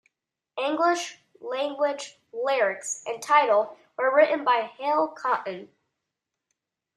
English 0.57 1.19
language 1.39 2.17
lyrics 2.33 3.03
and 3.05 3.21
title 3.21 3.77
were 3.99 4.11
written 4.11 4.43
by 4.43 4.67
Hal 4.79 5.09
Cotten. 5.09 5.69